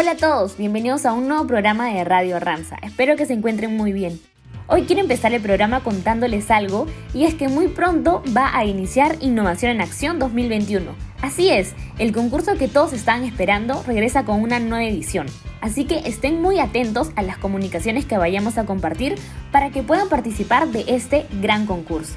[0.00, 2.78] Hola a todos, bienvenidos a un nuevo programa de Radio Ramsa.
[2.82, 4.18] Espero que se encuentren muy bien.
[4.66, 9.16] Hoy quiero empezar el programa contándoles algo y es que muy pronto va a iniciar
[9.20, 10.90] Innovación en Acción 2021.
[11.20, 15.26] Así es, el concurso que todos están esperando regresa con una nueva edición.
[15.60, 19.16] Así que estén muy atentos a las comunicaciones que vayamos a compartir
[19.52, 22.14] para que puedan participar de este gran concurso.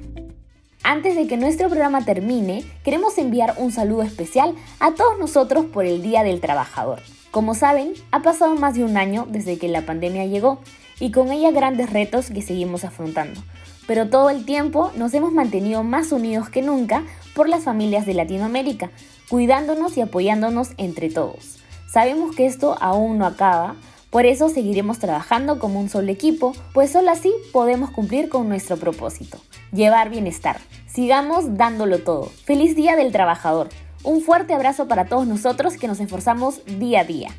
[0.92, 5.86] Antes de que nuestro programa termine, queremos enviar un saludo especial a todos nosotros por
[5.86, 7.00] el Día del Trabajador.
[7.32, 10.60] Como saben, ha pasado más de un año desde que la pandemia llegó
[11.00, 13.42] y con ella grandes retos que seguimos afrontando.
[13.88, 18.14] Pero todo el tiempo nos hemos mantenido más unidos que nunca por las familias de
[18.14, 18.92] Latinoamérica,
[19.30, 21.60] cuidándonos y apoyándonos entre todos.
[21.90, 23.78] Sabemos que esto aún no acaba,
[24.12, 28.78] por eso seguiremos trabajando como un solo equipo, pues solo así podemos cumplir con nuestro
[28.78, 29.40] propósito
[29.72, 30.60] llevar bienestar.
[30.88, 32.26] Sigamos dándolo todo.
[32.26, 33.70] Feliz Día del Trabajador.
[34.04, 37.30] Un fuerte abrazo para todos nosotros que nos esforzamos día a día.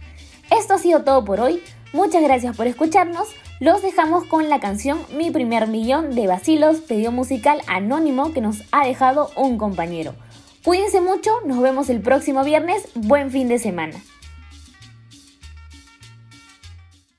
[0.50, 1.62] Esto ha sido todo por hoy.
[1.92, 3.28] Muchas gracias por escucharnos.
[3.60, 8.62] Los dejamos con la canción Mi primer millón de Basilos, pedido musical anónimo que nos
[8.72, 10.14] ha dejado un compañero.
[10.64, 12.88] Cuídense mucho, nos vemos el próximo viernes.
[12.94, 14.00] Buen fin de semana.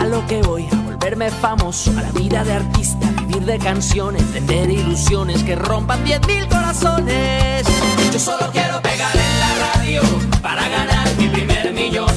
[0.00, 4.70] A lo que voy, a volverme famoso, a la vida de artista de canciones, tener
[4.70, 7.66] ilusiones que rompan 10.000 corazones.
[8.12, 10.02] Yo solo quiero pegar en la radio
[10.42, 12.10] para ganar mi primer millón,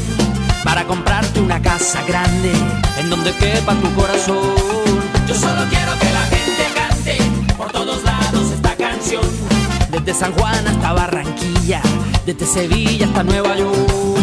[0.63, 2.51] para comprarte una casa grande
[2.99, 4.37] en donde quepa tu corazón.
[5.27, 7.17] Yo solo quiero que la gente cante
[7.55, 9.23] por todos lados esta canción.
[9.91, 11.81] Desde San Juan hasta Barranquilla,
[12.25, 14.22] desde Sevilla hasta Nueva York.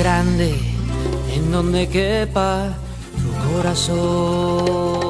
[0.00, 0.54] Grande
[1.34, 2.72] en donde quepa
[3.18, 5.09] tu corazón.